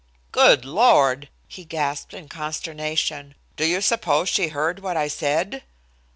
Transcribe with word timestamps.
"Good 0.31 0.65
Lord!" 0.65 1.29
he 1.47 1.63
gasped 1.63 2.15
in 2.15 2.27
consternation. 2.27 3.35
"Do 3.55 3.67
you 3.67 3.81
suppose 3.81 4.29
she 4.29 4.47
heard 4.47 4.79
what 4.79 4.97
I 4.97 5.07
said?" 5.07 5.61